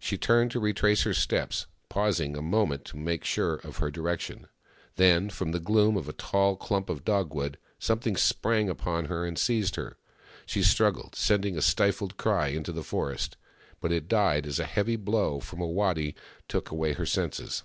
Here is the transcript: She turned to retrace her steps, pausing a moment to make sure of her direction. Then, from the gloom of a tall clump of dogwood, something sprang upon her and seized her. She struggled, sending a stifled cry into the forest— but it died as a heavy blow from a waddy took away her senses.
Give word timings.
She 0.00 0.18
turned 0.18 0.50
to 0.50 0.58
retrace 0.58 1.04
her 1.04 1.14
steps, 1.14 1.66
pausing 1.88 2.36
a 2.36 2.42
moment 2.42 2.84
to 2.86 2.96
make 2.96 3.22
sure 3.24 3.54
of 3.54 3.76
her 3.76 3.92
direction. 3.92 4.48
Then, 4.96 5.30
from 5.30 5.52
the 5.52 5.60
gloom 5.60 5.96
of 5.96 6.08
a 6.08 6.12
tall 6.12 6.56
clump 6.56 6.90
of 6.90 7.04
dogwood, 7.04 7.58
something 7.78 8.16
sprang 8.16 8.68
upon 8.68 9.04
her 9.04 9.24
and 9.24 9.38
seized 9.38 9.76
her. 9.76 9.96
She 10.46 10.64
struggled, 10.64 11.14
sending 11.14 11.56
a 11.56 11.62
stifled 11.62 12.16
cry 12.16 12.48
into 12.48 12.72
the 12.72 12.82
forest— 12.82 13.36
but 13.80 13.92
it 13.92 14.08
died 14.08 14.46
as 14.48 14.58
a 14.58 14.64
heavy 14.64 14.96
blow 14.96 15.38
from 15.38 15.60
a 15.60 15.68
waddy 15.68 16.16
took 16.48 16.72
away 16.72 16.94
her 16.94 17.06
senses. 17.06 17.62